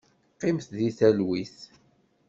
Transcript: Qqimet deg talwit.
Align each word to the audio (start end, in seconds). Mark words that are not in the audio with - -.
Qqimet 0.35 0.67
deg 0.77 0.93
talwit. 0.97 1.57